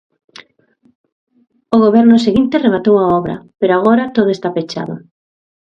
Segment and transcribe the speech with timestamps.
[1.75, 4.95] O goberno seguinte rematou a obra, pero agora todo está pechado.